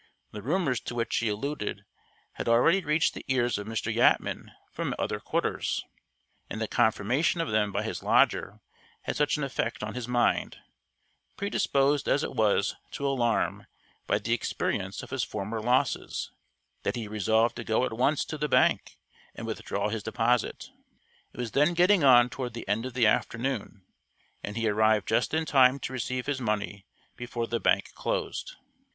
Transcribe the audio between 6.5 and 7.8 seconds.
the confirmation of them